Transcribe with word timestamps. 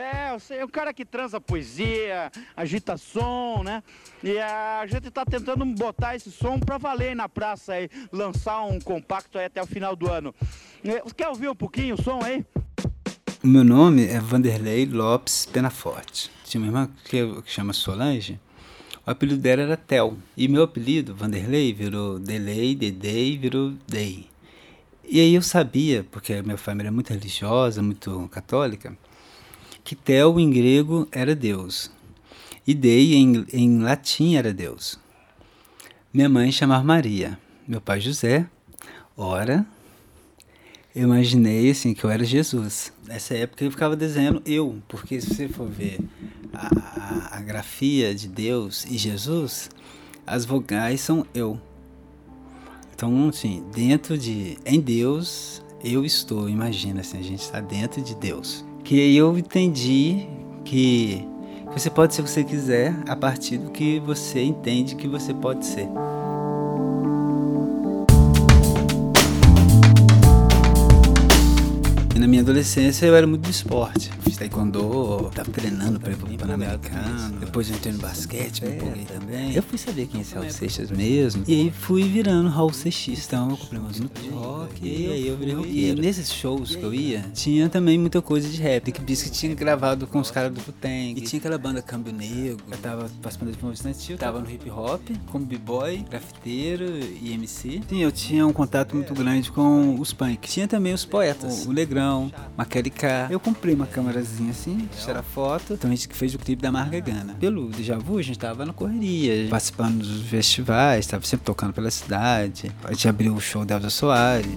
É, 0.00 0.36
é 0.56 0.64
um 0.64 0.68
cara 0.68 0.94
que 0.94 1.04
transa 1.04 1.38
poesia, 1.38 2.30
agita 2.56 2.96
som, 2.96 3.62
né? 3.62 3.82
E 4.24 4.38
a 4.38 4.86
gente 4.86 5.10
tá 5.10 5.26
tentando 5.26 5.64
botar 5.66 6.16
esse 6.16 6.30
som 6.30 6.58
pra 6.58 6.78
valer 6.78 7.14
na 7.14 7.28
praça 7.28 7.74
aí, 7.74 7.90
lançar 8.10 8.62
um 8.62 8.80
compacto 8.80 9.38
aí 9.38 9.44
até 9.44 9.62
o 9.62 9.66
final 9.66 9.94
do 9.94 10.10
ano. 10.10 10.34
É, 10.82 11.02
quer 11.14 11.28
ouvir 11.28 11.50
um 11.50 11.54
pouquinho 11.54 11.96
o 11.96 12.02
som 12.02 12.20
aí? 12.22 12.44
Meu 13.42 13.62
nome 13.62 14.06
é 14.06 14.18
Vanderlei 14.18 14.86
Lopes 14.86 15.44
Penaforte. 15.44 16.30
Tinha 16.44 16.62
uma 16.62 16.68
irmã 16.68 16.90
que, 17.04 17.42
que 17.42 17.50
chama 17.50 17.74
Solange. 17.74 18.40
O 19.06 19.10
apelido 19.10 19.40
dela 19.40 19.62
era 19.62 19.76
Tel. 19.76 20.16
E 20.34 20.48
meu 20.48 20.62
apelido, 20.62 21.14
Vanderlei, 21.14 21.74
virou 21.74 22.18
Delei, 22.18 22.74
Dedei, 22.74 23.36
virou 23.36 23.74
Dei. 23.86 24.28
E 25.06 25.20
aí 25.20 25.34
eu 25.34 25.42
sabia, 25.42 26.06
porque 26.10 26.34
a 26.34 26.42
minha 26.42 26.56
família 26.56 26.88
é 26.88 26.90
muito 26.90 27.10
religiosa, 27.10 27.82
muito 27.82 28.28
católica, 28.30 28.96
que 29.84 29.94
Tel 29.94 30.38
em 30.38 30.50
grego 30.50 31.06
era 31.10 31.34
Deus. 31.34 31.90
E 32.66 32.74
Dei 32.74 33.14
em, 33.14 33.44
em 33.52 33.78
latim 33.80 34.36
era 34.36 34.52
Deus. 34.52 34.98
Minha 36.12 36.28
mãe 36.28 36.52
chamava 36.52 36.84
Maria. 36.84 37.38
Meu 37.66 37.80
pai 37.80 38.00
José. 38.00 38.46
Ora, 39.16 39.66
eu 40.94 41.04
imaginei 41.04 41.70
assim 41.70 41.94
que 41.94 42.04
eu 42.04 42.10
era 42.10 42.24
Jesus. 42.24 42.92
Nessa 43.06 43.34
época 43.34 43.64
eu 43.64 43.70
ficava 43.70 43.96
desenhando 43.96 44.42
eu, 44.46 44.80
porque 44.88 45.20
se 45.20 45.34
você 45.34 45.48
for 45.48 45.68
ver 45.68 45.98
a, 46.52 46.66
a- 46.66 47.38
a 47.38 47.40
grafia 47.40 48.14
de 48.14 48.28
Deus 48.28 48.84
e 48.86 48.96
Jesus, 48.98 49.70
as 50.26 50.44
vogais 50.44 51.00
são 51.00 51.26
eu. 51.34 51.60
Então, 52.94 53.28
assim, 53.28 53.64
dentro 53.74 54.16
de 54.18 54.58
em 54.66 54.80
Deus 54.80 55.62
eu 55.82 56.04
estou. 56.04 56.48
Imagina 56.48 57.00
assim, 57.00 57.18
a 57.18 57.22
gente 57.22 57.40
está 57.40 57.60
dentro 57.60 58.02
de 58.02 58.14
Deus. 58.14 58.64
Que 58.90 59.14
eu 59.14 59.38
entendi 59.38 60.26
que 60.64 61.24
você 61.72 61.88
pode 61.88 62.12
ser 62.12 62.22
o 62.22 62.24
que 62.24 62.30
você 62.30 62.42
quiser 62.42 62.92
a 63.06 63.14
partir 63.14 63.56
do 63.56 63.70
que 63.70 64.00
você 64.00 64.42
entende 64.42 64.96
que 64.96 65.06
você 65.06 65.32
pode 65.32 65.64
ser. 65.64 65.86
Na 72.20 72.26
minha 72.26 72.42
adolescência 72.42 73.06
eu 73.06 73.16
era 73.16 73.26
muito 73.26 73.44
do 73.44 73.50
esporte. 73.50 74.10
Fiz 74.20 74.36
taekwondo, 74.36 75.30
tava 75.34 75.50
treinando 75.50 75.98
para 75.98 76.12
ir 76.12 76.16
pro 76.16 76.28
Pan-Americano. 76.36 77.38
Depois 77.40 77.70
eu 77.70 77.76
entrei 77.76 77.94
no 77.94 77.98
basquete, 77.98 78.62
me 78.62 78.76
empolguei 78.76 79.04
também. 79.06 79.54
Eu 79.54 79.62
fui 79.62 79.78
saber 79.78 80.06
quem 80.06 80.20
é 80.20 80.34
Raul 80.34 80.50
Seixas 80.50 80.90
mesmo. 80.90 81.42
E 81.48 81.54
aí 81.54 81.70
fui 81.70 82.02
virando 82.02 82.50
Raul 82.50 82.74
Seixista. 82.74 83.36
Então 83.36 83.50
eu 83.50 83.56
comprei 83.56 83.80
umas 83.80 83.98
no 83.98 84.10
rock 84.32 84.86
e 84.86 85.10
aí 85.10 85.28
eu 85.28 85.36
virei 85.38 85.54
roqueiro. 85.54 85.98
E 85.98 86.02
nesses 86.02 86.30
shows 86.30 86.76
que 86.76 86.82
eu 86.82 86.92
ia, 86.92 87.24
tinha 87.32 87.70
também 87.70 87.98
muita 87.98 88.20
coisa 88.20 88.46
de 88.46 88.60
rap. 88.60 88.86
Nick 88.86 89.00
Biscuit 89.00 89.32
tinha 89.32 89.54
gravado 89.54 90.06
com 90.06 90.20
os 90.20 90.30
caras 90.30 90.52
do 90.52 90.60
Wu-Tang. 90.60 91.14
E 91.16 91.22
tinha 91.22 91.38
aquela 91.38 91.56
banda 91.56 91.80
Câmbio 91.80 92.12
Negro. 92.12 92.58
Eu 92.70 92.78
tava 92.78 93.10
participando 93.22 93.56
de 93.56 93.62
uma 93.62 93.72
estudantil. 93.72 94.18
Tava 94.18 94.40
no 94.40 94.50
hip 94.50 94.68
hop, 94.68 95.00
como 95.32 95.46
b-boy, 95.46 96.04
grafiteiro 96.10 96.84
e 97.22 97.32
MC. 97.32 97.80
Sim, 97.88 98.02
eu 98.02 98.12
tinha 98.12 98.46
um 98.46 98.52
contato 98.52 98.94
muito 98.94 99.14
grande 99.14 99.50
com 99.50 99.98
os 99.98 100.12
punk. 100.12 100.46
Tinha 100.50 100.68
também 100.68 100.92
os 100.92 101.06
poetas. 101.06 101.64
O 101.66 101.72
Negrão, 102.10 102.32
Maquele 102.56 102.90
K. 102.90 103.28
Eu 103.30 103.38
comprei 103.38 103.74
uma 103.74 103.86
câmerazinha 103.86 104.50
assim, 104.50 104.88
tirar 104.98 105.22
foto. 105.22 105.74
Então 105.74 105.90
a 105.90 105.94
gente 105.94 106.08
fez 106.08 106.34
o 106.34 106.38
clipe 106.38 106.60
da 106.60 106.72
Marga 106.72 106.98
Gana. 107.00 107.36
Pelo 107.38 107.68
Deja 107.68 107.96
Vu, 107.96 108.18
a 108.18 108.22
gente 108.22 108.38
tava 108.38 108.66
na 108.66 108.72
correria, 108.72 109.48
participando 109.48 109.98
dos 109.98 110.28
festivais, 110.28 111.06
tava 111.06 111.24
sempre 111.24 111.46
tocando 111.46 111.72
pela 111.72 111.90
cidade. 111.90 112.72
A 112.84 112.92
gente 112.92 113.08
abriu 113.08 113.34
o 113.34 113.40
show 113.40 113.64
da 113.64 113.76
Elza 113.76 113.90
Soares. 113.90 114.48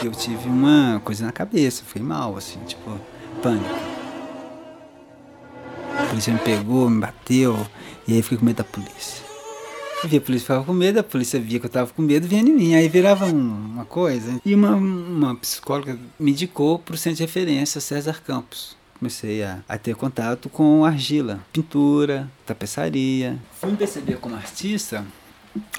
Eu 0.00 0.12
tive 0.12 0.48
uma 0.48 1.00
coisa 1.04 1.26
na 1.26 1.32
cabeça, 1.32 1.82
fiquei 1.84 2.00
mal, 2.00 2.36
assim, 2.36 2.60
tipo, 2.60 2.96
pânico. 3.42 3.68
A 5.98 6.04
polícia 6.04 6.32
me 6.32 6.38
pegou, 6.38 6.88
me 6.88 7.00
bateu, 7.00 7.66
e 8.06 8.14
aí 8.14 8.22
fiquei 8.22 8.38
com 8.38 8.44
medo 8.44 8.58
da 8.58 8.64
polícia. 8.64 9.27
A 10.04 10.08
polícia 10.20 10.40
ficava 10.40 10.64
com 10.64 10.72
medo, 10.72 11.00
a 11.00 11.02
polícia 11.02 11.40
via 11.40 11.58
que 11.58 11.66
eu 11.66 11.70
tava 11.70 11.90
com 11.92 12.02
medo, 12.02 12.26
vinha 12.28 12.40
em 12.42 12.52
mim. 12.52 12.74
Aí 12.74 12.88
virava 12.88 13.26
um- 13.26 13.72
uma 13.74 13.84
coisa. 13.84 14.40
E 14.44 14.54
uma, 14.54 14.70
uma 14.74 15.34
psicóloga 15.36 15.98
me 16.18 16.30
indicou 16.30 16.78
pro 16.78 16.96
centro 16.96 17.16
de 17.18 17.22
referência 17.24 17.80
César 17.80 18.20
Campos. 18.24 18.76
Comecei 18.98 19.42
a, 19.42 19.60
a 19.68 19.76
ter 19.78 19.94
contato 19.94 20.48
com 20.48 20.84
argila, 20.84 21.40
pintura, 21.52 22.28
tapeçaria. 22.46 23.38
Fui 23.60 23.70
me 23.70 23.76
perceber 23.76 24.16
como 24.18 24.34
artista, 24.34 25.04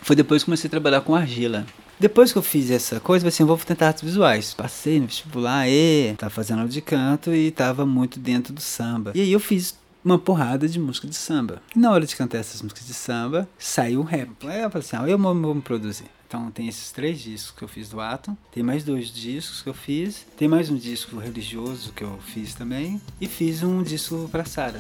foi 0.02 0.16
depois 0.16 0.42
que 0.42 0.46
comecei 0.46 0.68
a 0.68 0.72
trabalhar 0.72 1.02
com 1.02 1.14
argila. 1.16 1.66
Depois 2.00 2.32
que 2.32 2.38
eu 2.38 2.42
fiz 2.42 2.72
essa 2.72 2.98
coisa, 3.02 3.28
assim, 3.28 3.44
eu 3.44 3.48
vou 3.48 3.58
tentar 3.58 3.88
artes 3.88 4.04
visuais. 4.04 4.54
Passei 4.54 5.02
no 5.02 5.08
vestibular, 5.08 5.68
e 5.68 6.14
tava 6.18 6.30
fazendo 6.30 6.60
aula 6.60 6.70
de 6.70 6.80
canto 6.80 7.34
e 7.36 7.52
tava 7.52 7.86
muito 7.86 8.18
dentro 8.22 8.54
do 8.54 8.62
samba. 8.62 9.12
E 9.14 9.20
aí 9.20 9.32
eu 9.34 9.40
fiz 9.40 9.78
uma 10.04 10.18
porrada 10.18 10.68
de 10.68 10.80
música 10.80 11.08
de 11.08 11.16
samba. 11.16 11.62
E 11.76 11.80
na 11.80 11.92
hora 11.92 12.06
de 12.06 12.16
cantar 12.16 12.40
essas 12.40 12.62
músicas 12.62 12.86
de 12.86 12.94
samba, 12.94 13.48
saiu 13.58 14.02
um 14.02 14.04
rap. 14.04 14.30
Aí 14.48 14.62
eu 14.62 14.70
falei 14.70 14.86
assim, 14.86 14.96
ah, 14.96 15.08
eu 15.08 15.18
vou, 15.18 15.36
vou 15.36 15.56
me 15.56 15.62
produzir. 15.62 16.06
Então 16.28 16.52
tem 16.52 16.68
esses 16.68 16.92
três 16.92 17.20
discos 17.20 17.58
que 17.58 17.64
eu 17.64 17.68
fiz 17.68 17.90
do 17.90 18.00
Atom, 18.00 18.38
tem 18.52 18.62
mais 18.62 18.84
dois 18.84 19.12
discos 19.12 19.64
que 19.64 19.70
eu 19.70 19.74
fiz, 19.74 20.28
tem 20.38 20.48
mais 20.48 20.70
um 20.70 20.76
disco 20.76 21.18
religioso 21.18 21.92
que 21.92 22.04
eu 22.04 22.20
fiz 22.20 22.54
também, 22.54 23.02
e 23.20 23.28
fiz 23.28 23.64
um 23.64 23.82
disco 23.82 24.30
pra 24.32 24.46
Sara. 24.46 24.80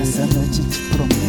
Essa 0.00 0.26
noite 0.26 0.62
te 0.62 0.96
prometo. 0.96 1.21